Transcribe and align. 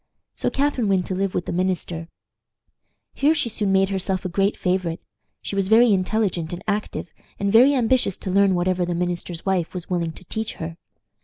So 0.33 0.49
Catharine 0.49 0.87
went 0.89 1.05
to 1.05 1.13
live 1.13 1.35
with 1.35 1.45
the 1.45 1.51
minister. 1.51 2.07
Here 3.13 3.35
she 3.35 3.49
soon 3.49 3.71
made 3.71 3.89
herself 3.89 4.25
a 4.25 4.29
great 4.29 4.57
favorite. 4.57 4.99
She 5.43 5.55
was 5.55 5.67
very 5.67 5.93
intelligent 5.93 6.51
and 6.53 6.63
active, 6.67 7.13
and 7.39 7.51
very 7.53 7.75
ambitious 7.75 8.17
to 8.17 8.31
learn 8.31 8.55
whatever 8.55 8.83
the 8.83 8.95
minister's 8.95 9.45
wife 9.45 9.75
was 9.75 9.91
willing 9.91 10.13
to 10.13 10.25
teach 10.25 10.55
her. 10.55 10.77